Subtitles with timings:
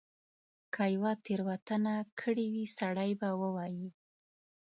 [0.73, 3.87] که یوه تیره وتنه کړې وي سړی به ووایي.